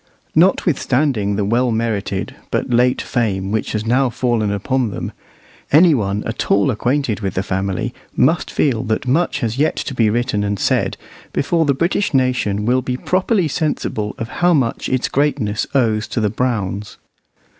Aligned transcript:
Notwithstanding 0.33 1.35
the 1.35 1.45
well 1.45 1.69
merited 1.69 2.35
but 2.49 2.71
late 2.71 3.03
fame 3.03 3.51
which 3.51 3.73
has 3.73 3.85
now 3.85 4.09
fallen 4.09 4.51
upon 4.51 4.89
them, 4.89 5.11
any 5.71 5.93
one 5.93 6.23
at 6.23 6.49
all 6.49 6.71
acquainted 6.71 7.19
with 7.19 7.35
the 7.35 7.43
family 7.43 7.93
must 8.15 8.49
feel 8.49 8.81
that 8.85 9.07
much 9.07 9.41
has 9.41 9.59
yet 9.59 9.75
to 9.75 9.93
be 9.93 10.09
written 10.09 10.43
and 10.43 10.57
said 10.57 10.97
before 11.33 11.65
the 11.65 11.75
British 11.75 12.15
nation 12.15 12.65
will 12.65 12.81
be 12.81 12.97
properly 12.97 13.47
sensible 13.47 14.15
of 14.17 14.27
how 14.41 14.55
much 14.55 14.87
of 14.87 14.95
its 14.95 15.07
greatness 15.07 15.65
it 15.65 15.75
owes 15.75 16.07
to 16.07 16.19
the 16.19 16.31
Browns. 16.31 16.97